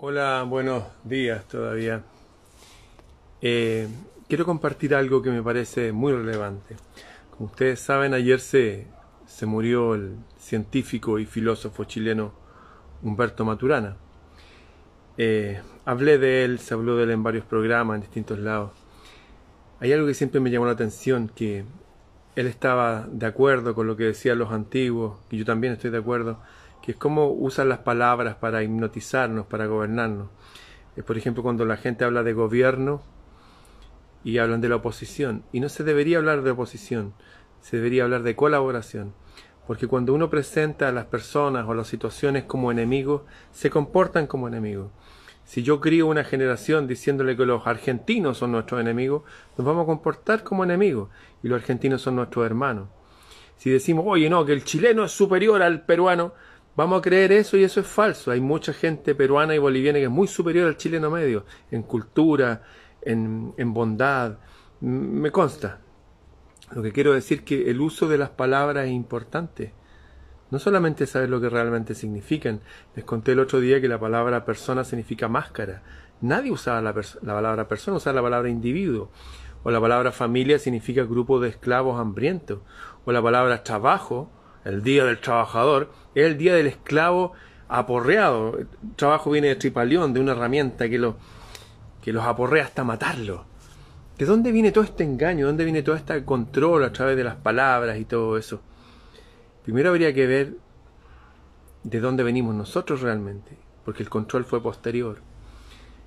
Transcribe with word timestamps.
Hola, 0.00 0.44
buenos 0.48 0.84
días 1.02 1.44
todavía. 1.48 2.04
Eh, 3.42 3.88
quiero 4.28 4.44
compartir 4.44 4.94
algo 4.94 5.22
que 5.22 5.30
me 5.30 5.42
parece 5.42 5.90
muy 5.90 6.12
relevante. 6.12 6.76
Como 7.32 7.46
ustedes 7.50 7.80
saben, 7.80 8.14
ayer 8.14 8.38
se, 8.38 8.86
se 9.26 9.44
murió 9.44 9.96
el 9.96 10.14
científico 10.38 11.18
y 11.18 11.26
filósofo 11.26 11.82
chileno 11.82 12.32
Humberto 13.02 13.44
Maturana. 13.44 13.96
Eh, 15.16 15.60
hablé 15.84 16.18
de 16.18 16.44
él, 16.44 16.60
se 16.60 16.74
habló 16.74 16.94
de 16.94 17.02
él 17.02 17.10
en 17.10 17.24
varios 17.24 17.44
programas, 17.44 17.96
en 17.96 18.02
distintos 18.02 18.38
lados. 18.38 18.70
Hay 19.80 19.92
algo 19.92 20.06
que 20.06 20.14
siempre 20.14 20.38
me 20.38 20.52
llamó 20.52 20.66
la 20.66 20.72
atención, 20.74 21.28
que 21.28 21.64
él 22.36 22.46
estaba 22.46 23.08
de 23.10 23.26
acuerdo 23.26 23.74
con 23.74 23.88
lo 23.88 23.96
que 23.96 24.04
decían 24.04 24.38
los 24.38 24.52
antiguos, 24.52 25.18
y 25.28 25.38
yo 25.38 25.44
también 25.44 25.72
estoy 25.72 25.90
de 25.90 25.98
acuerdo, 25.98 26.38
que 26.88 26.92
es 26.92 26.98
cómo 26.98 27.30
usan 27.32 27.68
las 27.68 27.80
palabras 27.80 28.36
para 28.36 28.62
hipnotizarnos, 28.62 29.44
para 29.44 29.66
gobernarnos. 29.66 30.28
Es, 30.96 31.04
por 31.04 31.18
ejemplo, 31.18 31.42
cuando 31.42 31.66
la 31.66 31.76
gente 31.76 32.02
habla 32.06 32.22
de 32.22 32.32
gobierno 32.32 33.02
y 34.24 34.38
hablan 34.38 34.62
de 34.62 34.70
la 34.70 34.76
oposición. 34.76 35.42
Y 35.52 35.60
no 35.60 35.68
se 35.68 35.84
debería 35.84 36.16
hablar 36.16 36.40
de 36.40 36.52
oposición, 36.52 37.12
se 37.60 37.76
debería 37.76 38.04
hablar 38.04 38.22
de 38.22 38.34
colaboración. 38.34 39.12
Porque 39.66 39.86
cuando 39.86 40.14
uno 40.14 40.30
presenta 40.30 40.88
a 40.88 40.92
las 40.92 41.04
personas 41.04 41.68
o 41.68 41.74
las 41.74 41.88
situaciones 41.88 42.44
como 42.44 42.72
enemigos, 42.72 43.20
se 43.52 43.68
comportan 43.68 44.26
como 44.26 44.48
enemigos. 44.48 44.90
Si 45.44 45.62
yo 45.62 45.82
crío 45.82 46.06
una 46.06 46.24
generación 46.24 46.86
diciéndole 46.86 47.36
que 47.36 47.44
los 47.44 47.66
argentinos 47.66 48.38
son 48.38 48.52
nuestros 48.52 48.80
enemigos, 48.80 49.24
nos 49.58 49.66
vamos 49.66 49.82
a 49.82 49.86
comportar 49.88 50.42
como 50.42 50.64
enemigos 50.64 51.10
y 51.42 51.48
los 51.48 51.60
argentinos 51.60 52.00
son 52.00 52.16
nuestros 52.16 52.46
hermanos. 52.46 52.88
Si 53.58 53.68
decimos, 53.68 54.06
oye, 54.08 54.30
no, 54.30 54.46
que 54.46 54.54
el 54.54 54.64
chileno 54.64 55.04
es 55.04 55.12
superior 55.12 55.60
al 55.60 55.82
peruano, 55.82 56.32
Vamos 56.78 57.00
a 57.00 57.02
creer 57.02 57.32
eso 57.32 57.56
y 57.56 57.64
eso 57.64 57.80
es 57.80 57.88
falso. 57.88 58.30
Hay 58.30 58.40
mucha 58.40 58.72
gente 58.72 59.16
peruana 59.16 59.52
y 59.52 59.58
boliviana 59.58 59.98
que 59.98 60.04
es 60.04 60.10
muy 60.10 60.28
superior 60.28 60.68
al 60.68 60.76
chileno 60.76 61.10
medio, 61.10 61.44
en 61.72 61.82
cultura, 61.82 62.62
en, 63.02 63.52
en 63.56 63.74
bondad. 63.74 64.38
Me 64.78 65.32
consta. 65.32 65.80
Lo 66.70 66.80
que 66.80 66.92
quiero 66.92 67.14
decir 67.14 67.42
que 67.42 67.68
el 67.68 67.80
uso 67.80 68.06
de 68.06 68.16
las 68.16 68.30
palabras 68.30 68.86
es 68.86 68.92
importante. 68.92 69.74
No 70.52 70.60
solamente 70.60 71.08
saber 71.08 71.30
lo 71.30 71.40
que 71.40 71.48
realmente 71.48 71.96
significan. 71.96 72.60
Les 72.94 73.04
conté 73.04 73.32
el 73.32 73.40
otro 73.40 73.58
día 73.58 73.80
que 73.80 73.88
la 73.88 73.98
palabra 73.98 74.44
persona 74.44 74.84
significa 74.84 75.26
máscara. 75.26 75.82
Nadie 76.20 76.52
usaba 76.52 76.80
la, 76.80 76.94
la 77.22 77.34
palabra 77.34 77.66
persona, 77.66 77.96
usaba 77.96 78.14
la 78.14 78.22
palabra 78.22 78.50
individuo. 78.50 79.10
O 79.64 79.72
la 79.72 79.80
palabra 79.80 80.12
familia 80.12 80.60
significa 80.60 81.02
grupo 81.02 81.40
de 81.40 81.48
esclavos 81.48 81.98
hambrientos. 81.98 82.60
O 83.04 83.10
la 83.10 83.20
palabra 83.20 83.64
trabajo 83.64 84.30
el 84.68 84.82
día 84.82 85.04
del 85.04 85.18
trabajador, 85.18 85.90
es 86.14 86.26
el 86.26 86.36
día 86.36 86.54
del 86.54 86.66
esclavo 86.66 87.32
aporreado. 87.68 88.58
El 88.58 88.68
trabajo 88.96 89.30
viene 89.30 89.48
de 89.48 89.56
tripalión, 89.56 90.12
de 90.12 90.20
una 90.20 90.32
herramienta 90.32 90.88
que, 90.88 90.98
lo, 90.98 91.16
que 92.02 92.12
los 92.12 92.24
aporrea 92.24 92.64
hasta 92.64 92.84
matarlo. 92.84 93.46
¿De 94.18 94.26
dónde 94.26 94.52
viene 94.52 94.72
todo 94.72 94.84
este 94.84 95.04
engaño? 95.04 95.38
¿De 95.38 95.44
dónde 95.44 95.64
viene 95.64 95.82
todo 95.82 95.96
este 95.96 96.24
control 96.24 96.84
a 96.84 96.92
través 96.92 97.16
de 97.16 97.24
las 97.24 97.36
palabras 97.36 97.98
y 97.98 98.04
todo 98.04 98.36
eso? 98.36 98.60
Primero 99.64 99.90
habría 99.90 100.12
que 100.12 100.26
ver 100.26 100.54
de 101.84 102.00
dónde 102.00 102.22
venimos 102.22 102.54
nosotros 102.54 103.00
realmente, 103.00 103.56
porque 103.84 104.02
el 104.02 104.10
control 104.10 104.44
fue 104.44 104.62
posterior. 104.62 105.18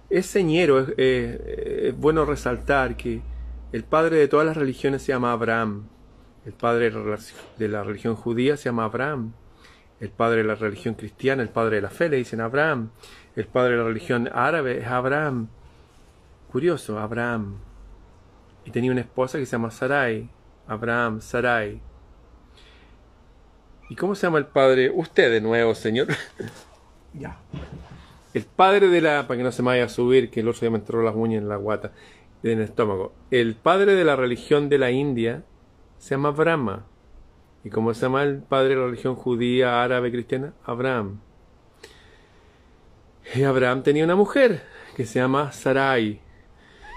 Es 0.10 0.26
señero, 0.26 0.80
es, 0.80 0.90
es 0.98 1.98
bueno 1.98 2.26
resaltar 2.26 2.98
que 2.98 3.22
el 3.72 3.86
padre 3.86 4.18
de 4.18 4.28
todas 4.28 4.46
las 4.46 4.58
religiones 4.58 5.04
se 5.04 5.14
llama 5.14 5.32
Abraham, 5.32 5.88
el 6.46 6.54
padre 6.54 6.92
de 7.58 7.68
la 7.68 7.84
religión 7.84 8.16
judía 8.16 8.58
se 8.58 8.66
llama 8.66 8.86
Abraham. 8.86 9.34
El 10.00 10.10
padre 10.10 10.38
de 10.38 10.46
la 10.46 10.56
religión 10.56 10.96
cristiana, 10.96 11.44
el 11.44 11.50
padre 11.50 11.76
de 11.76 11.84
la 11.84 11.92
fe, 11.92 12.10
le 12.10 12.18
dicen 12.18 12.42
Abraham. 12.42 12.90
El 13.36 13.46
padre 13.46 13.74
de 13.74 13.78
la 13.78 13.84
religión 13.84 14.28
árabe 14.34 14.80
es 14.80 14.88
Abraham. 14.88 15.50
Curioso, 16.52 16.98
Abraham. 16.98 17.58
Y 18.66 18.72
tenía 18.72 18.92
una 18.92 19.02
esposa 19.02 19.38
que 19.38 19.46
se 19.46 19.52
llama 19.52 19.70
Sarai. 19.70 20.28
Abraham, 20.68 21.22
Sarai. 21.22 21.80
¿Y 23.90 23.96
cómo 23.96 24.16
se 24.16 24.26
llama 24.26 24.40
el 24.40 24.48
padre? 24.48 24.90
Usted 24.90 25.30
de 25.30 25.42
nuevo, 25.42 25.76
señor. 25.76 26.08
ya. 27.14 27.38
El 28.34 28.46
padre 28.46 28.88
de 28.88 29.02
la. 29.02 29.28
Para 29.28 29.38
que 29.38 29.44
no 29.44 29.52
se 29.52 29.62
me 29.62 29.68
vaya 29.68 29.86
a 29.86 29.90
subir, 29.90 30.32
que 30.32 30.40
el 30.40 30.48
otro 30.48 30.62
día 30.62 30.72
me 30.72 30.80
entró 30.80 31.04
las 31.04 31.16
uñas 31.16 31.44
en 31.44 31.50
la 31.50 31.58
guata, 31.58 31.92
en 32.42 32.58
el 32.58 32.64
estómago. 32.64 33.14
El 33.30 33.54
padre 33.54 33.94
de 33.94 34.04
la 34.04 34.16
religión 34.16 34.70
de 34.70 34.80
la 34.80 34.90
India 34.90 35.44
se 36.02 36.16
llama 36.16 36.32
Brahma. 36.32 36.84
¿Y 37.64 37.70
cómo 37.70 37.94
se 37.94 38.02
llama 38.02 38.24
el 38.24 38.40
padre 38.40 38.70
de 38.70 38.76
la 38.78 38.86
religión 38.88 39.16
judía, 39.16 39.84
árabe, 39.84 40.12
cristiana? 40.12 40.54
Abraham. 40.66 41.20
Y 43.36 43.44
Abraham 43.44 43.84
tenía 43.84 44.04
una 44.04 44.16
mujer 44.16 44.64
que 44.96 45.06
se 45.06 45.20
llama 45.20 45.52
Sarai. 45.52 46.20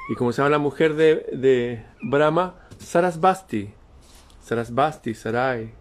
Y 0.08 0.14
como 0.14 0.32
se 0.32 0.38
llama 0.38 0.52
la 0.52 0.58
mujer 0.58 0.94
de, 0.94 1.26
de 1.32 1.84
Brahma, 2.00 2.54
Sarasbasti. 2.78 3.74
Sarasbasti, 4.42 5.12
Sarai. 5.12 5.74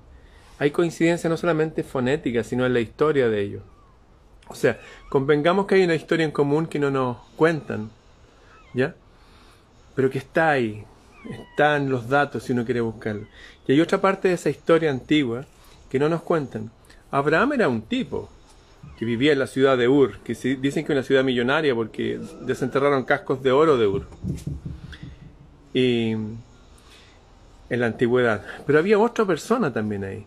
Hay 0.60 0.72
coincidencia 0.72 1.30
no 1.30 1.38
solamente 1.38 1.84
fonética, 1.84 2.44
sino 2.44 2.66
en 2.66 2.74
la 2.74 2.82
historia 2.82 3.30
de 3.30 3.42
ellos. 3.42 3.64
O 4.50 4.56
sea, 4.56 4.82
convengamos 5.10 5.66
que 5.66 5.76
hay 5.76 5.86
una 5.86 5.96
historia 5.96 6.26
en 6.26 6.32
común 6.32 6.68
que 6.68 6.78
no 6.78 6.92
nos 6.92 7.18
cuentan, 7.38 7.90
¿ya? 8.74 8.96
Pero 9.96 10.10
que 10.10 10.18
está 10.18 10.50
ahí, 10.50 10.86
están 11.30 11.90
los 11.90 12.10
datos 12.10 12.44
si 12.44 12.54
uno 12.54 12.66
quiere 12.66 12.82
buscarlo. 12.82 13.26
Y 13.68 13.74
hay 13.74 13.82
otra 13.82 14.02
parte 14.02 14.28
de 14.28 14.34
esa 14.36 14.50
historia 14.50 14.92
antigua 14.92 15.46
que 15.90 16.00
no 16.00 16.10
nos 16.10 16.22
cuentan. 16.22 16.72
Abraham 17.12 17.54
era 17.54 17.68
un 17.68 17.84
tipo 17.84 18.30
que 18.98 19.06
vivía 19.06 19.32
en 19.34 19.40
la 19.40 19.48
ciudad 19.48 19.78
de 19.78 19.88
Ur, 19.88 20.20
que 20.20 20.34
dicen 20.34 20.86
que 20.86 20.94
es 20.94 20.98
una 20.98 21.04
ciudad 21.04 21.24
millonaria 21.24 21.74
porque 21.74 22.20
desenterraron 22.42 23.04
cascos 23.04 23.42
de 23.42 23.52
oro 23.52 23.78
de 23.78 23.88
Ur. 23.88 24.08
Y 25.74 26.12
en 27.74 27.80
la 27.80 27.88
antigüedad. 27.88 28.46
Pero 28.66 28.80
había 28.80 29.00
otra 29.00 29.26
persona 29.26 29.74
también 29.74 30.04
ahí, 30.04 30.26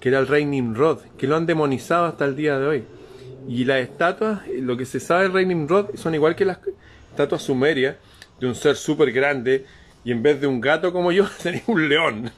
que 0.00 0.08
era 0.08 0.18
el 0.18 0.26
rey 0.26 0.44
Nimrod, 0.44 1.00
que 1.18 1.26
lo 1.26 1.36
han 1.36 1.46
demonizado 1.46 2.06
hasta 2.06 2.24
el 2.24 2.36
día 2.36 2.58
de 2.58 2.66
hoy. 2.66 2.84
Y 3.48 3.64
las 3.64 3.80
estatuas, 3.80 4.42
lo 4.48 4.76
que 4.76 4.86
se 4.86 5.00
sabe 5.00 5.24
del 5.24 5.32
rey 5.32 5.46
Nimrod, 5.46 5.94
son 5.96 6.14
igual 6.14 6.34
que 6.34 6.44
las 6.44 6.58
estatuas 7.10 7.42
sumerias, 7.42 7.96
de 8.40 8.46
un 8.46 8.54
ser 8.54 8.76
súper 8.76 9.12
grande, 9.12 9.64
y 10.06 10.12
en 10.12 10.22
vez 10.22 10.40
de 10.40 10.46
un 10.46 10.60
gato 10.60 10.92
como 10.92 11.10
yo, 11.10 11.26
tenía 11.42 11.64
un 11.66 11.88
león. 11.88 12.30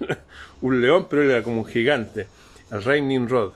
un 0.63 0.81
león, 0.81 1.07
pero 1.09 1.23
era 1.23 1.43
como 1.43 1.59
un 1.59 1.67
gigante. 1.67 2.27
El 2.71 2.83
rey 2.83 3.03
Nimrod. 3.03 3.53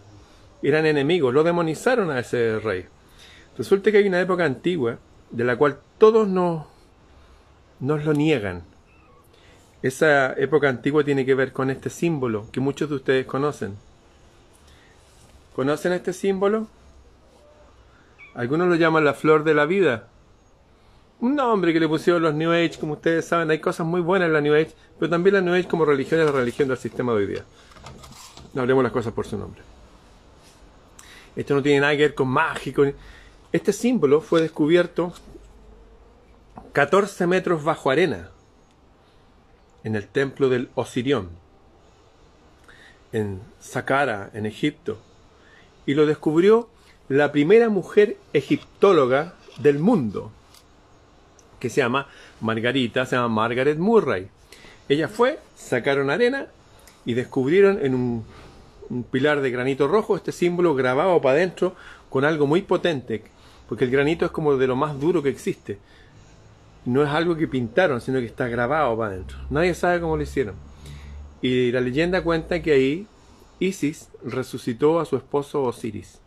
Eran 0.63 0.85
enemigos, 0.85 1.33
lo 1.33 1.43
demonizaron 1.43 2.11
a 2.11 2.19
ese 2.19 2.61
rey. 2.61 2.85
Resulta 3.57 3.91
que 3.91 3.97
hay 3.97 4.07
una 4.07 4.21
época 4.21 4.45
antigua 4.45 4.99
de 5.31 5.45
la 5.45 5.57
cual 5.57 5.79
todos 5.97 6.29
nos, 6.29 6.67
nos 7.81 8.05
lo 8.05 8.13
niegan. 8.13 8.65
Esa 9.81 10.35
época 10.35 10.69
antigua 10.69 11.05
tiene 11.05 11.25
que 11.25 11.35
ver 11.35 11.53
con 11.53 11.71
este 11.71 11.89
símbolo 11.89 12.51
que 12.53 12.61
muchos 12.61 12.91
de 12.91 12.97
ustedes 12.97 13.25
conocen. 13.25 13.77
¿Conocen 15.57 15.95
este 15.95 16.13
símbolo? 16.13 16.69
Algunos 18.35 18.69
lo 18.69 18.75
llaman 18.75 19.07
la 19.07 19.15
flor 19.15 19.43
de 19.43 19.55
la 19.55 19.65
vida 19.65 20.09
un 21.23 21.37
nombre 21.37 21.73
que 21.73 21.79
le 21.79 21.87
pusieron 21.87 22.21
los 22.21 22.35
New 22.35 22.51
Age, 22.51 22.79
como 22.81 22.95
ustedes 22.95 23.25
saben, 23.25 23.49
hay 23.49 23.61
cosas 23.61 23.87
muy 23.87 24.01
buenas 24.01 24.27
en 24.27 24.33
la 24.33 24.41
New 24.41 24.55
Age, 24.55 24.73
pero 24.99 25.09
también 25.09 25.35
la 25.35 25.41
New 25.41 25.55
Age 25.55 25.69
como 25.69 25.85
religión 25.85 26.19
es 26.19 26.27
la 26.27 26.33
religión 26.33 26.67
del 26.67 26.77
sistema 26.77 27.13
de 27.13 27.19
hoy 27.19 27.27
día. 27.29 27.45
No 28.53 28.63
hablemos 28.63 28.83
las 28.83 28.93
cosas 28.93 29.13
por 29.13 29.25
su 29.25 29.39
nombre. 29.39 29.63
Esto 31.37 31.55
no 31.55 31.63
tiene 31.63 31.79
nada 31.79 31.93
que 31.93 32.03
ver 32.03 32.15
con 32.17 32.27
mágico. 32.27 32.83
Este 33.53 33.73
símbolo 33.73 34.21
fue 34.21 34.43
descubierto 34.43 35.13
14 36.73 37.29
metros 37.29 37.63
bajo 37.63 37.93
arena 37.93 38.31
en 39.85 39.95
el 39.95 40.09
templo 40.09 40.49
del 40.49 40.71
Osirión, 40.75 41.29
en 43.13 43.41
Saqqara, 43.61 44.31
en 44.35 44.45
Egipto. 44.45 44.99
Y 45.87 45.95
lo 45.95 46.05
descubrió 46.05 46.69
la 47.09 47.31
primera 47.31 47.69
mujer 47.69 48.17
egiptóloga 48.33 49.35
del 49.61 49.79
mundo, 49.79 50.33
que 51.63 51.71
se 51.71 51.81
llama 51.81 52.09
Margarita, 52.41 53.07
se 53.07 53.15
llama 53.15 53.29
Margaret 53.29 53.79
Murray. 53.79 54.27
Ella 54.89 55.07
fue, 55.07 55.39
sacaron 55.55 56.11
arena 56.11 56.49
y 57.05 57.15
descubrieron 57.15 57.79
en 57.81 57.95
un, 57.95 58.25
pilar 59.13 59.41
de 59.41 59.53
granito 59.53 59.87
rojo 59.87 60.17
este 60.17 60.33
símbolo 60.33 60.75
grabado 60.75 61.21
para 61.23 61.37
adentro 61.37 61.77
con 62.11 62.25
algo 62.25 62.49
muy 62.49 62.63
potente, 62.63 63.23
porque 63.69 63.85
el 63.85 63.93
granito 63.93 64.25
es 64.25 64.33
como 64.33 64.57
de 64.57 64.67
lo 64.67 64.75
más 64.75 64.99
duro 64.99 65.23
que 65.23 65.29
existe. 65.29 65.79
No 66.85 67.05
es 67.05 67.09
algo 67.11 67.37
que 67.37 67.47
pintaron, 67.47 68.01
sino 68.01 68.19
que 68.19 68.27
está 68.27 68.49
grabado 68.49 68.97
para 68.99 69.13
adentro. 69.13 69.39
Nadie 69.49 69.73
sabe 69.75 70.01
cómo 70.01 70.17
lo 70.17 70.23
hicieron. 70.25 70.57
Y 71.43 71.71
la 71.71 71.81
leyenda 71.81 72.25
cuenta 72.25 72.61
que 72.61 72.73
ahí 72.73 73.07
Isis 73.61 74.09
resucitó 74.25 74.99
a 74.99 75.05
su 75.05 75.17
esposo 75.17 75.63
Osiris. 75.63 76.19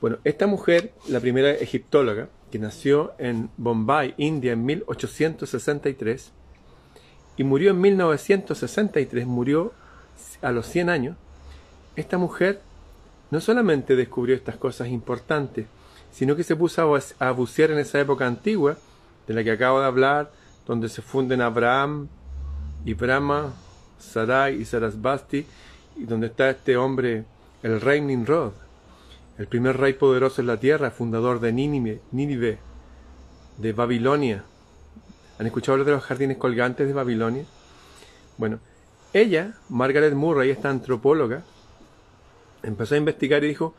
Bueno, 0.00 0.16
esta 0.24 0.46
mujer, 0.46 0.94
la 1.08 1.20
primera 1.20 1.50
egiptóloga, 1.50 2.30
que 2.52 2.58
nació 2.58 3.14
en 3.18 3.48
Bombay, 3.56 4.14
India, 4.18 4.52
en 4.52 4.64
1863 4.64 6.32
y 7.38 7.44
murió 7.44 7.70
en 7.70 7.80
1963, 7.80 9.26
murió 9.26 9.72
a 10.42 10.52
los 10.52 10.66
100 10.66 10.90
años, 10.90 11.16
esta 11.96 12.18
mujer 12.18 12.60
no 13.30 13.40
solamente 13.40 13.96
descubrió 13.96 14.36
estas 14.36 14.56
cosas 14.56 14.88
importantes, 14.88 15.66
sino 16.12 16.36
que 16.36 16.44
se 16.44 16.54
puso 16.54 16.94
a 17.18 17.30
bucear 17.30 17.70
en 17.70 17.78
esa 17.78 17.98
época 17.98 18.26
antigua, 18.26 18.76
de 19.26 19.32
la 19.32 19.42
que 19.42 19.52
acabo 19.52 19.80
de 19.80 19.86
hablar, 19.86 20.30
donde 20.66 20.90
se 20.90 21.00
funden 21.00 21.40
Abraham 21.40 22.08
y 22.84 22.92
Brahma, 22.92 23.54
Sarai 23.98 24.60
y 24.60 24.66
Sarasbasti, 24.66 25.46
y 25.96 26.04
donde 26.04 26.26
está 26.26 26.50
este 26.50 26.76
hombre, 26.76 27.24
el 27.62 27.80
rey 27.80 28.02
Nimrod, 28.02 28.52
el 29.38 29.46
primer 29.46 29.78
rey 29.78 29.94
poderoso 29.94 30.40
en 30.40 30.46
la 30.46 30.58
tierra, 30.58 30.90
fundador 30.90 31.40
de 31.40 31.52
Nínive, 31.52 32.58
de 33.58 33.72
Babilonia. 33.72 34.44
¿Han 35.38 35.46
escuchado 35.46 35.74
hablar 35.74 35.86
de 35.86 35.92
los 35.92 36.04
jardines 36.04 36.36
colgantes 36.36 36.86
de 36.86 36.92
Babilonia? 36.92 37.44
Bueno, 38.36 38.60
ella, 39.12 39.54
Margaret 39.68 40.14
Murray, 40.14 40.50
esta 40.50 40.70
antropóloga, 40.70 41.42
empezó 42.62 42.94
a 42.94 42.98
investigar 42.98 43.42
y 43.44 43.48
dijo, 43.48 43.74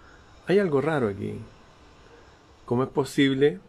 hay 0.47 0.59
algo 0.59 0.81
raro 0.81 1.07
aquí. 1.07 1.39
¿Cómo 2.65 2.83
es 2.83 2.89
posible 2.89 3.59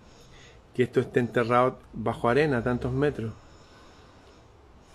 que 0.75 0.83
esto 0.83 1.01
esté 1.01 1.21
enterrado 1.21 1.79
bajo 1.93 2.29
arena 2.29 2.63
tantos 2.63 2.93
metros? 2.93 3.33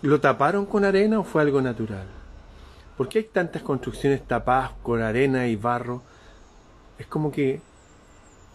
¿Lo 0.01 0.19
taparon 0.19 0.65
con 0.65 0.85
arena 0.85 1.19
o 1.19 1.24
fue 1.24 1.42
algo 1.42 1.62
natural? 1.62 2.07
¿Por 2.97 3.09
qué 3.09 3.19
hay 3.19 3.25
tantas 3.25 3.62
construcciones 3.62 4.25
tapadas 4.27 4.71
con 4.83 5.01
arena 5.01 5.47
y 5.47 5.56
barro? 5.56 6.01
Es 6.99 7.07
como 7.07 7.31
que 7.31 7.61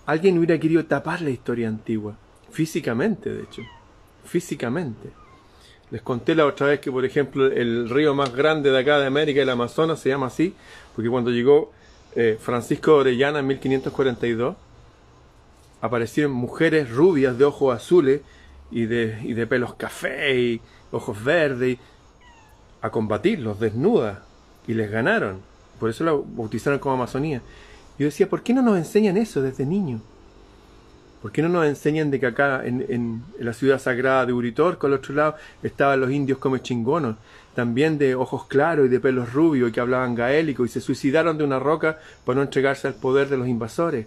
alguien 0.07 0.39
hubiera 0.39 0.59
querido 0.61 0.85
tapar 0.85 1.23
la 1.23 1.31
historia 1.31 1.67
antigua, 1.67 2.17
físicamente 2.51 3.33
de 3.33 3.43
hecho, 3.43 3.63
físicamente. 4.25 5.11
Les 5.91 6.03
conté 6.03 6.35
la 6.35 6.47
otra 6.47 6.69
vez 6.69 6.81
que, 6.81 6.93
por 6.93 7.05
ejemplo, 7.05 7.47
el 7.47 7.89
río 7.89 8.15
más 8.15 8.35
grande 8.35 8.71
de 8.71 8.79
acá 8.79 8.99
de 8.99 9.07
América, 9.07 9.41
el 9.41 9.51
Amazonas, 9.51 10.01
se 10.01 10.11
llama 10.11 10.27
así, 10.27 10.55
porque 10.95 11.11
cuando 11.11 11.31
llegó 11.31 11.73
eh, 12.15 12.39
Francisco 12.41 12.97
Orellana 12.97 13.41
en 13.41 13.47
1542, 13.47 14.57
aparecieron 15.81 16.33
mujeres 16.33 16.91
rubias 16.91 17.37
de 17.37 17.45
ojos 17.45 17.75
azules 17.75 18.23
y 18.71 18.87
de, 18.87 19.21
y 19.23 19.35
de 19.35 19.47
pelos 19.47 19.75
café 19.75 20.39
y 20.41 20.61
ojos 20.91 21.23
verdes 21.23 21.79
a 22.81 22.91
combatirlos 22.91 23.61
desnudas 23.61 24.19
y 24.67 24.75
les 24.75 24.91
ganaron. 24.91 25.41
Por 25.79 25.91
eso 25.91 26.05
la 26.05 26.13
bautizaron 26.13 26.79
como 26.79 26.95
Amazonía. 26.95 27.43
Yo 27.99 28.07
decía, 28.07 28.29
¿por 28.29 28.43
qué 28.43 28.53
no 28.53 28.63
nos 28.63 28.77
enseñan 28.77 29.17
eso 29.17 29.41
desde 29.41 29.65
niños? 29.65 30.01
¿Por 31.23 31.33
qué 31.33 31.41
no 31.41 31.49
nos 31.49 31.65
enseñan 31.65 32.11
de 32.11 32.21
que 32.21 32.27
acá 32.27 32.63
en, 32.67 33.23
la 33.39 33.55
ciudad 33.55 33.79
sagrada 33.79 34.27
de 34.27 34.35
Uritorco, 34.35 34.87
al 34.87 34.93
otro 34.93 35.15
lado, 35.15 35.37
estaban 35.63 36.01
los 36.01 36.11
indios 36.11 36.39
como 36.39 36.59
chingonos, 36.59 37.17
también 37.55 37.97
de 37.97 38.15
ojos 38.15 38.47
claros 38.47 38.87
y 38.87 38.89
de 38.91 39.01
pelos 39.01 39.33
rubios 39.33 39.71
y 39.71 39.73
que 39.73 39.81
hablaban 39.81 40.15
gaélico 40.15 40.67
y 40.67 40.69
se 40.69 40.83
suicidaron 40.83 41.39
de 41.39 41.45
una 41.45 41.59
roca 41.59 41.99
para 42.27 42.37
no 42.37 42.43
entregarse 42.43 42.89
al 42.89 42.95
poder 42.95 43.31
de 43.31 43.39
los 43.39 43.49
invasores? 43.49 44.07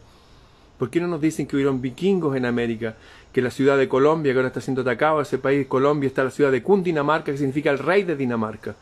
¿Por 0.78 0.92
qué 0.92 1.02
no 1.02 1.08
nos 1.08 1.22
dicen 1.22 1.48
que 1.48 1.56
hubieron 1.56 1.82
vikingos 1.82 2.36
en 2.36 2.46
América? 2.46 2.96
Que 3.34 3.42
la 3.42 3.50
ciudad 3.50 3.78
de 3.78 3.90
Colombia, 3.90 4.32
que 4.32 4.38
ahora 4.38 4.50
está 4.50 4.62
siendo 4.62 4.82
atacado, 4.82 5.22
ese 5.22 5.40
país, 5.40 5.66
Colombia, 5.66 6.08
está 6.08 6.24
la 6.24 6.30
ciudad 6.30 6.52
de 6.52 6.62
Cundinamarca, 6.62 7.32
que 7.32 7.38
significa 7.40 7.72
el 7.72 7.80
rey 7.80 8.04
de 8.04 8.16
Dinamarca. 8.16 8.76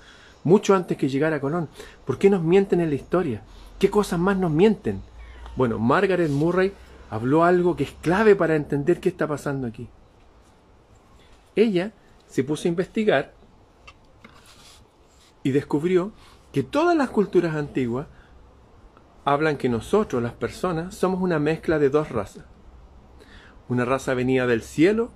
Mucho 0.44 0.76
antes 0.76 0.98
que 0.98 1.08
llegara 1.08 1.40
Colón. 1.40 1.70
¿Por 2.06 2.18
qué 2.18 2.30
nos 2.30 2.44
mienten 2.44 2.82
en 2.82 2.90
la 2.90 2.96
historia? 2.96 3.42
¿Qué 3.80 3.90
cosas 3.90 4.20
más 4.20 4.38
nos 4.38 4.52
mienten? 4.52 5.02
Bueno, 5.56 5.80
Margaret 5.80 6.30
Murray 6.30 6.74
habló 7.10 7.44
algo 7.44 7.76
que 7.76 7.84
es 7.84 7.92
clave 8.02 8.36
para 8.36 8.56
entender 8.56 9.00
qué 9.00 9.10
está 9.10 9.28
pasando 9.28 9.68
aquí. 9.68 9.88
Ella 11.56 11.92
se 12.28 12.44
puso 12.44 12.68
a 12.68 12.70
investigar 12.70 13.34
y 15.44 15.52
descubrió 15.52 16.12
que 16.52 16.64
todas 16.64 16.96
las 16.96 17.10
culturas 17.10 17.56
antiguas 17.56 18.08
hablan 19.26 19.58
que 19.58 19.70
nosotros, 19.70 20.22
las 20.22 20.34
personas, 20.34 20.96
somos 20.96 21.22
una 21.22 21.40
mezcla 21.40 21.80
de 21.80 21.90
dos 21.90 22.10
razas. 22.10 22.46
Una 23.68 23.86
raza 23.86 24.14
venida 24.14 24.48
del 24.48 24.62
cielo 24.62 25.12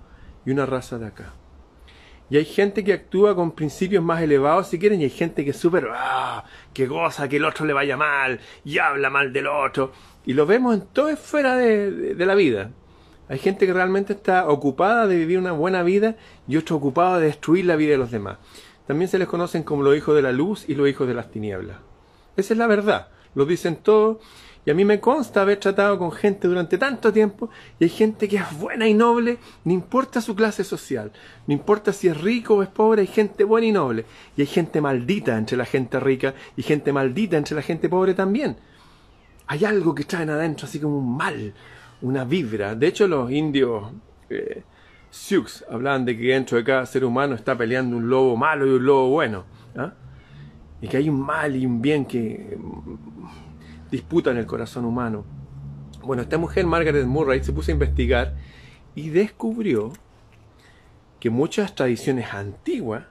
y 0.45 0.51
una 0.51 0.65
raza 0.65 0.97
de 0.97 1.07
acá. 1.07 1.33
Y 2.29 2.37
hay 2.37 2.45
gente 2.45 2.83
que 2.83 2.93
actúa 2.93 3.35
con 3.35 3.51
principios 3.51 4.03
más 4.03 4.21
elevados, 4.21 4.67
si 4.67 4.77
quieren, 4.77 5.01
y 5.01 5.05
hay 5.05 5.09
gente 5.09 5.43
que 5.43 5.51
es 5.51 5.67
ah, 5.91 6.43
que 6.73 6.85
goza 6.85 7.27
que 7.27 7.37
el 7.37 7.45
otro 7.45 7.65
le 7.65 7.73
vaya 7.73 7.97
mal, 7.97 8.39
y 8.63 8.77
habla 8.77 9.09
mal 9.09 9.33
del 9.33 9.47
otro. 9.47 9.91
Y 10.25 10.33
lo 10.33 10.45
vemos 10.45 10.75
en 10.75 10.81
toda 10.87 11.11
esfera 11.11 11.55
de, 11.55 12.13
de, 12.13 12.25
la 12.25 12.35
vida. 12.35 12.71
Hay 13.29 13.39
gente 13.39 13.65
que 13.65 13.73
realmente 13.73 14.13
está 14.13 14.47
ocupada 14.47 15.07
de 15.07 15.15
vivir 15.15 15.39
una 15.39 15.53
buena 15.53 15.81
vida 15.81 16.15
y 16.47 16.57
otro 16.57 16.75
ocupado 16.75 17.19
de 17.19 17.25
destruir 17.25 17.65
la 17.65 17.75
vida 17.75 17.91
de 17.91 17.97
los 17.97 18.11
demás. 18.11 18.37
También 18.85 19.09
se 19.09 19.19
les 19.19 19.27
conocen 19.27 19.63
como 19.63 19.83
los 19.83 19.95
hijos 19.95 20.15
de 20.15 20.21
la 20.21 20.31
luz 20.31 20.65
y 20.67 20.75
los 20.75 20.87
hijos 20.87 21.07
de 21.07 21.13
las 21.13 21.31
tinieblas. 21.31 21.77
Esa 22.37 22.53
es 22.53 22.57
la 22.57 22.67
verdad. 22.67 23.07
Lo 23.35 23.45
dicen 23.45 23.75
todos 23.77 24.17
y 24.65 24.71
a 24.71 24.73
mí 24.73 24.83
me 24.83 24.99
consta 24.99 25.41
haber 25.41 25.57
tratado 25.57 25.97
con 25.97 26.11
gente 26.11 26.47
durante 26.47 26.77
tanto 26.77 27.13
tiempo 27.13 27.49
y 27.79 27.85
hay 27.85 27.89
gente 27.89 28.27
que 28.27 28.37
es 28.37 28.59
buena 28.59 28.87
y 28.87 28.93
noble, 28.93 29.37
no 29.63 29.73
importa 29.73 30.21
su 30.21 30.35
clase 30.35 30.63
social, 30.63 31.11
no 31.47 31.53
importa 31.53 31.93
si 31.93 32.07
es 32.07 32.19
rico 32.19 32.55
o 32.55 32.63
es 32.63 32.69
pobre, 32.69 33.01
hay 33.01 33.07
gente 33.07 33.45
buena 33.45 33.67
y 33.67 33.71
noble. 33.71 34.05
Y 34.35 34.41
hay 34.41 34.47
gente 34.47 34.81
maldita 34.81 35.37
entre 35.37 35.57
la 35.57 35.65
gente 35.65 35.99
rica 35.99 36.33
y 36.57 36.63
gente 36.63 36.91
maldita 36.91 37.37
entre 37.37 37.55
la 37.55 37.61
gente 37.61 37.87
pobre 37.89 38.13
también. 38.13 38.57
Hay 39.47 39.65
algo 39.65 39.95
que 39.95 40.03
traen 40.03 40.29
adentro, 40.29 40.67
así 40.67 40.79
como 40.79 40.99
un 40.99 41.17
mal, 41.17 41.53
una 42.01 42.23
vibra. 42.23 42.75
De 42.75 42.87
hecho, 42.87 43.07
los 43.07 43.31
indios 43.31 43.91
eh, 44.29 44.61
Sioux 45.09 45.65
hablaban 45.69 46.05
de 46.05 46.15
que 46.15 46.27
dentro 46.27 46.57
de 46.57 46.63
cada 46.63 46.85
ser 46.85 47.03
humano 47.03 47.33
está 47.33 47.57
peleando 47.57 47.97
un 47.97 48.09
lobo 48.09 48.37
malo 48.37 48.67
y 48.67 48.71
un 48.71 48.85
lobo 48.85 49.09
bueno. 49.09 49.45
¿ah? 49.75 49.93
Y 50.81 50.87
que 50.87 50.97
hay 50.97 51.09
un 51.09 51.19
mal 51.19 51.55
y 51.55 51.65
un 51.65 51.81
bien 51.81 52.05
que 52.05 52.57
disputa 53.91 54.31
en 54.31 54.37
el 54.37 54.45
corazón 54.45 54.85
humano. 54.85 55.25
Bueno, 56.01 56.21
esta 56.21 56.37
mujer, 56.37 56.65
Margaret 56.65 57.05
Murray, 57.05 57.43
se 57.43 57.53
puso 57.53 57.71
a 57.71 57.73
investigar 57.73 58.35
y 58.95 59.09
descubrió 59.09 59.93
que 61.19 61.29
muchas 61.29 61.75
tradiciones 61.75 62.33
antiguas, 62.33 63.05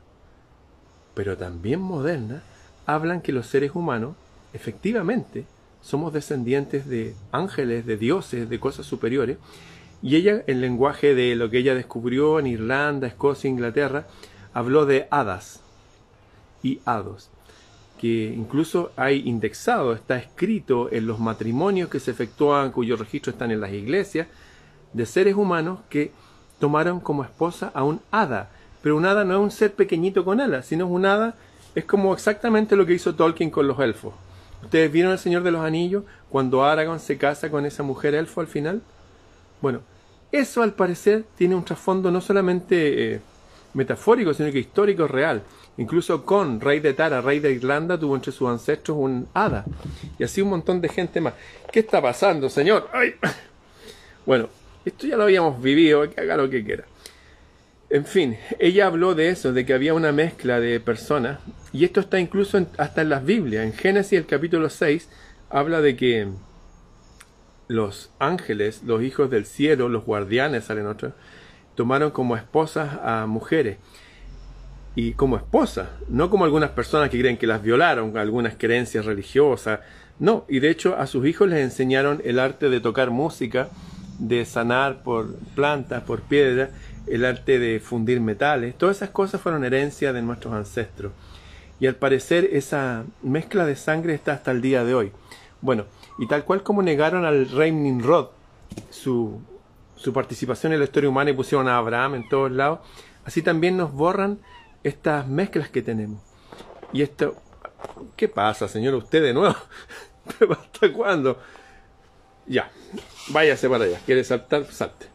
pero 1.15 1.37
también 1.37 1.81
modernas, 1.81 2.43
hablan 2.87 3.21
que 3.21 3.33
los 3.33 3.47
seres 3.47 3.73
humanos, 3.75 4.17
efectivamente, 4.55 5.45
somos 5.83 6.13
descendientes 6.13 6.87
de 6.87 7.15
ángeles, 7.33 7.85
de 7.85 7.97
dioses, 7.97 8.49
de 8.49 8.61
cosas 8.61 8.87
superiores, 8.87 9.37
y 10.01 10.17
ella, 10.17 10.43
en 10.47 10.61
lenguaje 10.61 11.15
de 11.15 11.35
lo 11.35 11.51
que 11.51 11.59
ella 11.59 11.75
descubrió 11.75 12.39
en 12.39 12.47
Irlanda, 12.47 13.09
Escocia, 13.09 13.51
Inglaterra, 13.51 14.07
habló 14.55 14.87
de 14.87 15.09
hadas 15.11 15.61
y 16.63 16.81
hados 16.85 17.31
que 17.99 18.33
incluso 18.35 18.93
hay 18.97 19.29
indexado, 19.29 19.93
está 19.93 20.17
escrito 20.17 20.89
en 20.91 21.07
los 21.07 21.19
matrimonios 21.19 21.91
que 21.91 22.01
se 22.01 22.11
efectúan, 22.11 22.71
cuyos 22.73 22.99
registros 22.99 23.35
están 23.35 23.51
en 23.51 23.61
las 23.61 23.73
iglesias, 23.73 24.29
de 24.93 25.05
seres 25.05 25.35
humanos 25.35 25.81
que 25.91 26.13
tomaron 26.59 27.01
como 27.01 27.25
esposa 27.25 27.71
a 27.75 27.85
un 27.85 28.01
hada. 28.11 28.51
Pero 28.83 28.97
un 28.97 29.05
hada 29.05 29.25
no 29.25 29.35
es 29.35 29.41
un 29.41 29.51
ser 29.51 29.75
pequeñito 29.75 30.25
con 30.25 30.41
alas, 30.41 30.67
sino 30.67 30.87
un 30.87 31.05
hada 31.05 31.35
es 31.75 31.85
como 31.85 32.15
exactamente 32.15 32.77
lo 32.77 32.87
que 32.87 32.95
hizo 32.95 33.15
Tolkien 33.15 33.51
con 33.51 33.67
los 33.67 33.79
elfos. 33.81 34.15
¿Ustedes 34.63 34.91
vieron 34.91 35.13
El 35.13 35.19
Señor 35.19 35.43
de 35.43 35.51
los 35.51 35.65
Anillos 35.65 36.05
cuando 36.29 36.65
Aragorn 36.65 37.01
se 37.01 37.17
casa 37.17 37.51
con 37.51 37.67
esa 37.67 37.83
mujer 37.83 38.15
elfo 38.15 38.41
al 38.41 38.47
final? 38.47 38.83
Bueno, 39.61 39.81
eso 40.33 40.63
al 40.63 40.75
parecer 40.75 41.25
tiene 41.37 41.55
un 41.55 41.65
trasfondo 41.65 42.11
no 42.11 42.21
solamente 42.21 43.15
eh, 43.15 43.21
metafórico, 43.75 44.35
sino 44.35 44.51
que 44.51 44.59
histórico 44.59 45.07
real. 45.07 45.43
Incluso 45.79 46.25
con 46.27 46.61
rey 46.61 46.81
de 46.81 46.93
Tara, 46.93 47.21
rey 47.21 47.39
de 47.39 47.53
Irlanda, 47.53 47.99
tuvo 47.99 48.17
entre 48.17 48.33
sus 48.33 48.49
ancestros 48.49 48.99
un 48.99 49.29
hada. 49.33 49.65
Y 50.19 50.25
así 50.25 50.43
un 50.43 50.51
montón 50.51 50.81
de 50.81 50.89
gente 50.89 51.21
más. 51.21 51.35
¿Qué 51.73 51.81
está 51.81 52.03
pasando, 52.03 52.51
señor? 52.51 52.91
¡Ay! 52.93 53.15
Bueno, 54.27 54.49
esto 54.85 55.07
ya 55.07 55.17
lo 55.17 55.23
habíamos 55.23 55.63
vivido, 55.63 56.11
que 56.11 56.21
haga 56.21 56.37
lo 56.37 56.51
que 56.51 56.65
quiera. 56.65 56.85
En 57.91 58.05
fin, 58.05 58.37
ella 58.59 58.87
habló 58.87 59.15
de 59.15 59.31
eso, 59.31 59.53
de 59.53 59.65
que 59.65 59.73
había 59.73 59.95
una 59.95 60.11
mezcla 60.11 60.61
de 60.61 60.81
personas, 60.81 61.39
y 61.73 61.85
esto 61.85 62.01
está 62.01 62.19
incluso 62.19 62.67
hasta 62.77 63.01
en 63.01 63.09
las 63.09 63.25
Biblias. 63.25 63.65
En 63.65 63.73
Génesis, 63.73 64.19
el 64.19 64.27
capítulo 64.27 64.69
6, 64.69 65.09
habla 65.49 65.81
de 65.81 65.97
que 65.97 66.29
los 67.69 68.11
ángeles, 68.19 68.83
los 68.85 69.03
hijos 69.03 69.31
del 69.31 69.47
cielo, 69.47 69.89
los 69.89 70.05
guardianes, 70.05 70.65
salen 70.65 70.87
otros, 70.87 71.15
tomaron 71.77 72.11
como 72.11 72.37
esposas 72.37 72.99
a 73.03 73.27
mujeres 73.27 73.79
y 74.99 75.13
como 75.13 75.37
esposa, 75.37 75.91
no 76.09 76.29
como 76.29 76.45
algunas 76.45 76.71
personas 76.71 77.09
que 77.09 77.21
creen 77.21 77.37
que 77.37 77.47
las 77.47 77.63
violaron, 77.63 78.19
algunas 78.19 78.57
creencias 78.59 79.05
religiosas, 79.05 79.79
no, 80.19 80.45
y 80.49 80.59
de 80.59 80.71
hecho 80.71 80.97
a 80.97 81.07
sus 81.07 81.25
hijos 81.25 81.49
les 81.49 81.61
enseñaron 81.61 82.21
el 82.25 82.41
arte 82.41 82.69
de 82.69 82.81
tocar 82.81 83.11
música, 83.11 83.69
de 84.19 84.45
sanar 84.45 85.05
por 85.05 85.37
plantas, 85.55 86.03
por 86.03 86.23
piedra, 86.23 86.71
el 87.07 87.25
arte 87.25 87.61
de 87.61 87.79
fundir 87.79 88.21
metales, 88.21 88.75
todas 88.77 88.97
esas 88.97 89.11
cosas 89.11 89.41
fueron 89.41 89.65
herencia 89.65 90.13
de 90.13 90.21
nuestros 90.21 90.53
ancestros. 90.53 91.13
Y 91.79 91.87
al 91.87 91.95
parecer 91.95 92.49
esa 92.51 93.05
mezcla 93.23 93.67
de 93.67 93.77
sangre 93.77 94.15
está 94.15 94.33
hasta 94.33 94.51
el 94.51 94.61
día 94.61 94.83
de 94.83 94.95
hoy. 94.95 95.13
Bueno, 95.61 95.85
y 96.19 96.27
tal 96.27 96.43
cual 96.43 96.65
como 96.65 96.83
negaron 96.83 97.25
al 97.25 97.49
rey 97.51 97.71
Nimrod 97.71 98.31
su, 98.91 99.41
su 99.95 100.13
participación 100.13 100.73
en 100.73 100.81
la 100.81 100.87
historia 100.87 101.09
humana 101.09 101.31
y 101.31 101.35
pusieron 101.35 101.69
a 101.69 101.77
Abraham 101.77 102.17
en 102.17 102.29
todos 102.29 102.51
lados, 102.51 102.81
así 103.25 103.43
también 103.43 103.77
nos 103.77 103.93
borran 103.93 104.41
estas 104.83 105.27
mezclas 105.27 105.69
que 105.69 105.83
tenemos. 105.83 106.23
Y 106.93 107.03
esto, 107.03 107.37
¿qué 108.17 108.29
pasa, 108.29 108.69
señor? 108.69 108.95
Usted 108.95 109.23
de 109.23 109.35
nuevo, 109.35 109.57
¿hasta 110.51 110.93
cuándo? 110.93 111.39
Ya, 112.47 112.71
váyase 113.29 113.69
para 113.69 113.85
allá. 113.85 114.01
¿Quiere 114.07 114.25
saltar? 114.25 114.65
Salte. 114.67 115.07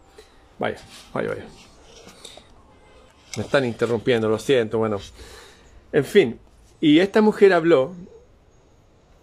Vaya, 0.60 0.77
vaya, 1.13 1.29
vaya. 1.29 1.46
Me 3.38 3.43
están 3.43 3.65
interrumpiendo, 3.65 4.29
lo 4.29 4.38
siento, 4.38 4.77
bueno. 4.77 5.00
En 5.91 6.05
fin, 6.05 6.39
y 6.79 7.00
esta 7.00 7.22
mujer 7.22 7.53
habló 7.53 7.96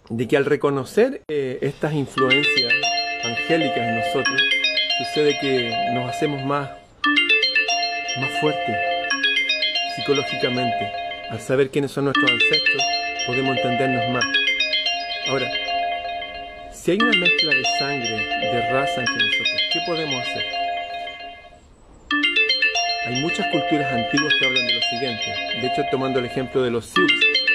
de 0.09 0.27
que 0.27 0.35
al 0.35 0.45
reconocer 0.45 1.21
eh, 1.29 1.59
estas 1.61 1.93
influencias 1.93 2.73
angélicas 3.23 3.77
en 3.77 3.95
nosotros, 3.95 4.41
sucede 4.97 5.37
que 5.39 5.91
nos 5.93 6.09
hacemos 6.09 6.43
más, 6.45 6.69
más 8.19 8.41
fuertes 8.41 8.90
psicológicamente. 9.95 10.91
Al 11.29 11.39
saber 11.39 11.69
quiénes 11.69 11.91
son 11.91 12.05
nuestros 12.05 12.29
ancestros, 12.29 12.83
podemos 13.25 13.55
entendernos 13.57 14.09
más. 14.09 14.25
Ahora, 15.29 15.47
si 16.71 16.91
hay 16.91 16.97
una 17.01 17.17
mezcla 17.17 17.51
de 17.51 17.63
sangre, 17.79 18.17
de 18.51 18.71
raza 18.71 19.01
entre 19.01 19.15
nosotros, 19.15 19.61
¿qué 19.71 19.79
podemos 19.85 20.15
hacer? 20.15 20.43
Hay 23.07 23.21
muchas 23.21 23.45
culturas 23.51 23.91
antiguas 23.93 24.33
que 24.39 24.45
hablan 24.45 24.67
de 24.67 24.73
lo 24.73 24.81
siguiente. 24.81 25.25
De 25.61 25.67
hecho, 25.67 25.83
tomando 25.91 26.19
el 26.19 26.25
ejemplo 26.25 26.61
de 26.63 26.71
los 26.71 26.85
Sioux, 26.85 27.07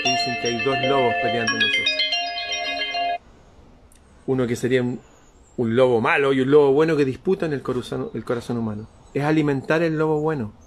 dicen 0.05 0.37
que 0.43 0.49
hay 0.49 0.65
dos 0.65 0.77
lobos 0.89 1.15
peleando 1.23 1.53
en 1.53 1.59
nosotros. 1.59 1.91
Uno 4.27 4.47
que 4.47 4.57
sería 4.57 4.83
un, 4.83 5.01
lobo 5.57 6.01
malo 6.01 6.33
y 6.33 6.41
un 6.41 6.51
lobo 6.51 6.73
bueno 6.73 6.97
que 6.97 7.05
disputan 7.05 7.53
el 7.53 7.63
el 8.15 8.25
corazón 8.25 8.59
humano. 8.59 8.89
Es 9.15 9.25
alimentar 9.25 9.83
el 9.83 9.97
lobo 9.97 10.21
bueno. 10.21 10.66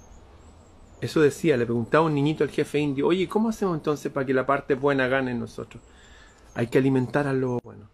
Eso 1.00 1.20
decía, 1.20 1.56
le 1.56 1.64
preguntaba 1.64 2.04
un 2.04 2.14
niñito 2.14 2.44
al 2.44 2.50
jefe 2.50 2.78
indio, 2.78 3.06
oye, 3.06 3.28
¿cómo 3.28 3.48
hacemos 3.48 3.76
entonces 3.76 4.12
para 4.12 4.26
que 4.26 4.34
la 4.34 4.46
parte 4.46 4.74
buena 4.74 5.08
gane 5.08 5.30
en 5.30 5.40
nosotros? 5.40 5.82
Hay 6.54 6.66
que 6.66 6.78
alimentar 6.78 7.26
al 7.26 7.40
lobo 7.40 7.60
bueno. 7.64 7.88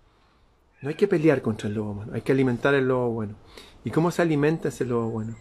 No 0.82 0.88
hay 0.88 0.96
que 0.96 1.06
pelear 1.06 1.40
contra 1.40 1.68
el 1.68 1.74
lobo 1.74 1.94
bueno, 1.94 2.12
hay 2.14 2.22
que 2.22 2.32
alimentar 2.32 2.74
el 2.74 2.88
lobo 2.88 3.10
bueno. 3.10 3.34
¿Y 3.84 3.90
cómo 3.90 4.10
se 4.10 4.22
alimenta 4.22 4.68
ese 4.68 4.84
lobo 4.84 5.10
bueno? 5.10 5.36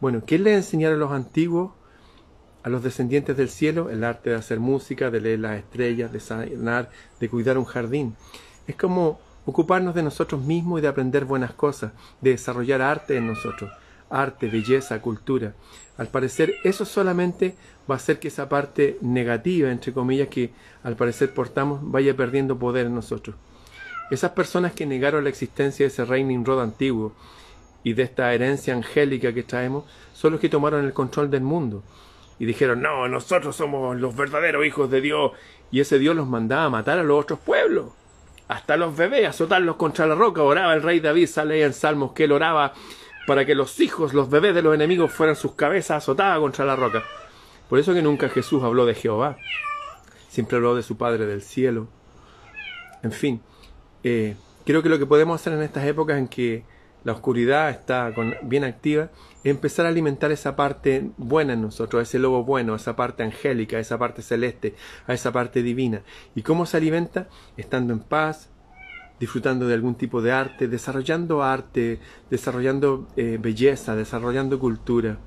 Bueno, 0.00 0.22
¿qué 0.26 0.38
le 0.38 0.54
enseñaron 0.54 0.96
a 0.96 1.00
los 1.00 1.12
antiguos, 1.12 1.72
a 2.64 2.68
los 2.68 2.82
descendientes 2.82 3.36
del 3.36 3.48
cielo? 3.48 3.90
El 3.90 4.02
arte 4.02 4.30
de 4.30 4.36
hacer 4.36 4.58
música, 4.58 5.10
de 5.10 5.20
leer 5.20 5.38
las 5.38 5.58
estrellas, 5.58 6.12
de 6.12 6.20
sanar, 6.20 6.90
de 7.20 7.28
cuidar 7.28 7.58
un 7.58 7.64
jardín. 7.64 8.16
Es 8.66 8.74
como 8.74 9.20
ocuparnos 9.46 9.94
de 9.94 10.02
nosotros 10.02 10.42
mismos 10.42 10.78
y 10.78 10.82
de 10.82 10.88
aprender 10.88 11.24
buenas 11.24 11.52
cosas, 11.54 11.92
de 12.20 12.30
desarrollar 12.30 12.82
arte 12.82 13.16
en 13.16 13.28
nosotros. 13.28 13.70
Arte, 14.10 14.48
belleza, 14.48 15.00
cultura. 15.00 15.54
Al 15.96 16.08
parecer, 16.08 16.54
eso 16.64 16.84
solamente 16.84 17.54
va 17.90 17.94
a 17.94 17.98
hacer 17.98 18.18
que 18.18 18.28
esa 18.28 18.48
parte 18.48 18.98
negativa, 19.00 19.70
entre 19.70 19.92
comillas, 19.92 20.28
que 20.28 20.50
al 20.82 20.96
parecer 20.96 21.34
portamos, 21.34 21.80
vaya 21.82 22.16
perdiendo 22.16 22.58
poder 22.58 22.86
en 22.86 22.94
nosotros. 22.94 23.36
Esas 24.10 24.30
personas 24.30 24.72
que 24.72 24.86
negaron 24.86 25.24
la 25.24 25.30
existencia 25.30 25.84
de 25.84 25.88
ese 25.88 26.04
reino 26.04 26.28
Nimrod 26.28 26.62
antiguo 26.62 27.12
y 27.84 27.92
de 27.92 28.02
esta 28.02 28.32
herencia 28.32 28.74
angélica 28.74 29.32
que 29.32 29.42
traemos, 29.42 29.84
son 30.12 30.32
los 30.32 30.40
que 30.40 30.48
tomaron 30.48 30.84
el 30.84 30.92
control 30.92 31.30
del 31.30 31.42
mundo. 31.42 31.82
Y 32.38 32.46
dijeron, 32.46 32.80
no, 32.80 33.08
nosotros 33.08 33.56
somos 33.56 33.96
los 33.96 34.16
verdaderos 34.16 34.64
hijos 34.64 34.90
de 34.90 35.00
Dios. 35.00 35.32
Y 35.70 35.80
ese 35.80 35.98
Dios 35.98 36.14
los 36.14 36.28
mandaba 36.28 36.64
a 36.64 36.70
matar 36.70 36.98
a 36.98 37.02
los 37.02 37.20
otros 37.20 37.38
pueblos. 37.40 37.92
Hasta 38.46 38.76
los 38.76 38.96
bebés, 38.96 39.28
azotarlos 39.28 39.76
contra 39.76 40.06
la 40.06 40.14
roca. 40.14 40.42
Oraba 40.42 40.74
el 40.74 40.82
rey 40.82 41.00
David, 41.00 41.26
sale 41.26 41.62
en 41.62 41.72
Salmos 41.72 42.12
que 42.12 42.24
él 42.24 42.32
oraba 42.32 42.72
para 43.28 43.44
que 43.44 43.54
los 43.54 43.78
hijos, 43.78 44.14
los 44.14 44.30
bebés 44.30 44.54
de 44.54 44.62
los 44.62 44.74
enemigos 44.74 45.12
fueran 45.12 45.36
sus 45.36 45.52
cabezas 45.52 45.98
azotadas 45.98 46.38
contra 46.38 46.64
la 46.64 46.76
roca. 46.76 47.04
Por 47.68 47.78
eso 47.78 47.92
que 47.92 48.00
nunca 48.00 48.30
Jesús 48.30 48.62
habló 48.62 48.86
de 48.86 48.94
Jehová, 48.94 49.36
siempre 50.30 50.56
habló 50.56 50.74
de 50.74 50.82
su 50.82 50.96
Padre 50.96 51.26
del 51.26 51.42
cielo. 51.42 51.88
En 53.02 53.12
fin, 53.12 53.42
eh, 54.02 54.34
creo 54.64 54.82
que 54.82 54.88
lo 54.88 54.98
que 54.98 55.04
podemos 55.04 55.38
hacer 55.38 55.52
en 55.52 55.60
estas 55.60 55.84
épocas 55.84 56.16
en 56.16 56.26
que 56.26 56.64
la 57.04 57.12
oscuridad 57.12 57.68
está 57.68 58.10
bien 58.40 58.64
activa 58.64 59.10
es 59.44 59.50
empezar 59.50 59.84
a 59.84 59.90
alimentar 59.90 60.32
esa 60.32 60.56
parte 60.56 61.10
buena 61.18 61.52
en 61.52 61.60
nosotros, 61.60 62.02
ese 62.04 62.18
lobo 62.18 62.44
bueno, 62.44 62.76
esa 62.76 62.96
parte 62.96 63.24
angélica, 63.24 63.78
esa 63.78 63.98
parte 63.98 64.22
celeste, 64.22 64.74
a 65.06 65.12
esa 65.12 65.32
parte 65.32 65.62
divina. 65.62 66.00
¿Y 66.34 66.40
cómo 66.40 66.64
se 66.64 66.78
alimenta? 66.78 67.28
Estando 67.58 67.92
en 67.92 68.00
paz, 68.00 68.48
disfrutando 69.18 69.66
de 69.66 69.74
algún 69.74 69.94
tipo 69.94 70.22
de 70.22 70.32
arte, 70.32 70.68
desarrollando 70.68 71.42
arte, 71.42 71.98
desarrollando 72.30 73.08
eh, 73.16 73.38
belleza, 73.40 73.96
desarrollando 73.96 74.58
cultura. 74.58 75.18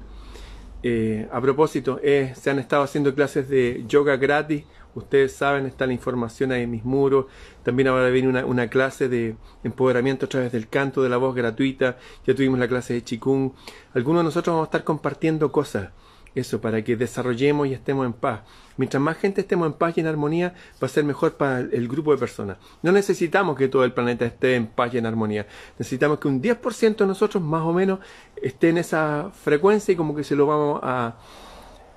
Eh, 0.84 1.28
a 1.32 1.40
propósito, 1.40 2.00
eh, 2.02 2.34
se 2.36 2.50
han 2.50 2.60
estado 2.60 2.84
haciendo 2.84 3.14
clases 3.14 3.50
de 3.50 3.84
yoga 3.88 4.18
gratis. 4.18 4.64
Ustedes 4.94 5.34
saben, 5.34 5.66
está 5.68 5.88
la 5.88 5.94
información 5.94 6.52
ahí 6.52 6.64
en 6.64 6.72
mis 6.72 6.84
muros. 6.84 7.26
También 7.64 7.88
ahora 7.88 8.10
viene 8.10 8.28
una, 8.28 8.46
una, 8.46 8.68
clase 8.68 9.08
de 9.08 9.36
empoderamiento 9.64 10.26
a 10.26 10.30
través 10.30 10.52
del 10.52 10.68
canto, 10.68 11.02
de 11.02 11.10
la 11.10 11.18
voz 11.18 11.36
gratuita. 11.36 11.98
Ya 12.26 12.36
tuvimos 12.36 12.60
la 12.60 12.68
clase 12.68 12.94
de 12.96 13.04
Chikung. 13.04 13.52
Algunos 13.94 14.22
de 14.22 14.24
nosotros 14.26 14.54
vamos 14.54 14.66
a 14.66 14.70
estar 14.70 14.84
compartiendo 14.84 15.52
cosas 15.52 15.92
eso, 16.36 16.62
para 16.62 16.84
que 16.84 16.96
desarrollemos 16.96 17.68
y 17.68 17.74
estemos 17.74 18.06
en 18.06 18.14
paz. 18.14 18.42
Mientras 18.78 19.02
más 19.02 19.18
gente 19.18 19.42
estemos 19.42 19.68
en 19.68 19.74
paz 19.74 19.98
y 19.98 20.02
en 20.02 20.08
armonía, 20.08 20.54
va 20.82 20.86
a 20.86 20.90
ser 20.90 21.04
mejor 21.04 21.34
para 21.34 21.60
el 21.60 21.88
grupo 21.88 22.12
de 22.12 22.18
personas. 22.18 22.58
No 22.82 22.92
necesitamos 22.92 23.58
que 23.58 23.68
todo 23.68 23.84
el 23.84 23.94
planeta 23.94 24.26
esté 24.26 24.56
en 24.56 24.68
paz 24.68 24.94
y 24.94 24.98
en 24.98 25.06
armonía. 25.06 25.46
Necesitamos 25.78 26.20
que 26.20 26.28
un 26.28 26.42
10% 26.42 26.96
de 26.96 27.08
nosotros, 27.08 27.44
más 27.44 27.64
o 27.64 27.74
menos, 27.74 28.00
esté 28.42 28.70
en 28.70 28.78
esa 28.78 29.32
frecuencia 29.44 29.92
y 29.92 29.96
como 29.96 30.16
que 30.16 30.24
se 30.24 30.36
lo 30.36 30.48
vamos 30.48 30.80
a, 30.84 31.18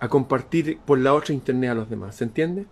a 0.00 0.08
compartir 0.08 0.78
por 0.84 0.98
la 0.98 1.14
otra 1.14 1.32
internet 1.32 1.70
a 1.70 1.74
los 1.74 1.88
demás. 1.88 2.16
¿Se 2.16 2.24
entiende? 2.24 2.66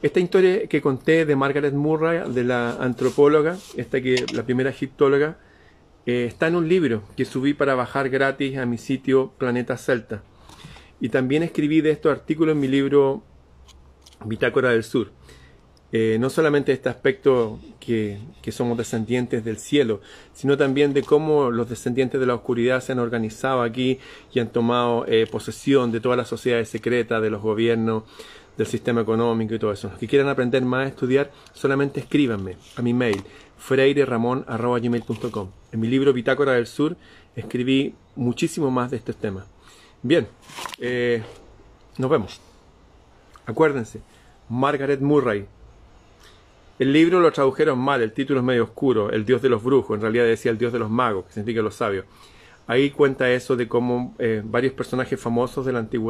Esta 0.00 0.20
historia 0.20 0.68
que 0.68 0.80
conté 0.80 1.26
de 1.26 1.34
Margaret 1.34 1.74
Murray, 1.74 2.30
de 2.32 2.44
la 2.44 2.76
antropóloga, 2.80 3.56
esta 3.76 4.00
que 4.00 4.26
la 4.32 4.44
primera 4.44 4.70
egiptóloga, 4.70 5.38
eh, 6.06 6.24
está 6.24 6.46
en 6.46 6.54
un 6.54 6.68
libro 6.68 7.02
que 7.16 7.24
subí 7.24 7.52
para 7.52 7.74
bajar 7.74 8.08
gratis 8.08 8.56
a 8.58 8.64
mi 8.64 8.78
sitio 8.78 9.32
Planeta 9.38 9.76
Celta. 9.76 10.22
Y 11.00 11.08
también 11.10 11.42
escribí 11.42 11.80
de 11.80 11.90
estos 11.90 12.12
artículos 12.12 12.54
en 12.54 12.60
mi 12.60 12.68
libro 12.68 13.22
Bitácora 14.24 14.70
del 14.70 14.84
Sur. 14.84 15.12
Eh, 15.90 16.18
no 16.20 16.28
solamente 16.28 16.72
este 16.72 16.90
aspecto 16.90 17.58
que, 17.80 18.18
somos 18.50 18.76
descendientes 18.76 19.44
del 19.44 19.58
cielo, 19.58 20.00
sino 20.32 20.56
también 20.56 20.94
de 20.94 21.02
cómo 21.02 21.50
los 21.50 21.68
descendientes 21.68 22.18
de 22.18 22.26
la 22.26 22.34
oscuridad 22.34 22.80
se 22.82 22.92
han 22.92 22.98
organizado 22.98 23.62
aquí 23.62 23.98
y 24.32 24.40
han 24.40 24.48
tomado 24.48 25.04
eh, 25.06 25.26
posesión 25.30 25.92
de 25.92 26.00
todas 26.00 26.16
las 26.16 26.28
sociedades 26.28 26.70
secretas, 26.70 27.20
de 27.22 27.28
los 27.30 27.42
gobiernos, 27.42 28.04
del 28.56 28.66
sistema 28.66 29.02
económico 29.02 29.54
y 29.54 29.58
todo 29.58 29.72
eso. 29.72 29.88
Los 29.88 29.98
que 29.98 30.08
quieran 30.08 30.28
aprender 30.28 30.62
más 30.64 30.88
estudiar, 30.88 31.30
solamente 31.52 32.00
escríbanme 32.00 32.56
a 32.76 32.82
mi 32.82 32.92
mail 32.94 33.22
freireramon.gmail.com. 33.58 35.50
En 35.72 35.80
mi 35.80 35.88
libro 35.88 36.12
Bitácora 36.12 36.52
del 36.52 36.66
Sur 36.66 36.96
escribí 37.36 37.94
muchísimo 38.16 38.70
más 38.70 38.90
de 38.90 38.96
estos 38.96 39.16
temas. 39.16 39.44
Bien, 40.02 40.28
eh, 40.78 41.22
nos 41.96 42.10
vemos. 42.10 42.40
Acuérdense, 43.46 44.00
Margaret 44.48 45.00
Murray. 45.00 45.46
El 46.78 46.92
libro 46.92 47.18
lo 47.18 47.32
tradujeron 47.32 47.80
mal, 47.80 48.00
el 48.02 48.12
título 48.12 48.38
es 48.38 48.46
medio 48.46 48.62
oscuro, 48.62 49.10
el 49.10 49.24
dios 49.24 49.42
de 49.42 49.48
los 49.48 49.64
brujos, 49.64 49.96
en 49.96 50.02
realidad 50.02 50.24
decía 50.24 50.52
el 50.52 50.58
dios 50.58 50.72
de 50.72 50.78
los 50.78 50.88
magos, 50.88 51.24
que 51.26 51.32
significa 51.32 51.62
los 51.62 51.74
sabios. 51.74 52.04
Ahí 52.68 52.90
cuenta 52.90 53.28
eso 53.32 53.56
de 53.56 53.66
cómo 53.66 54.14
eh, 54.20 54.42
varios 54.44 54.74
personajes 54.74 55.18
famosos 55.20 55.66
de 55.66 55.72
la 55.72 55.80
antigüedad 55.80 56.06